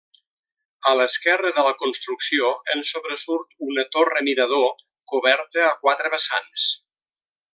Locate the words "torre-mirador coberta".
3.97-5.65